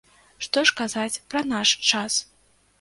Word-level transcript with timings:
Што 0.45 0.63
ж 0.69 0.77
казаць 0.79 1.21
пра 1.35 1.45
наш 1.53 1.77
час? 1.93 2.21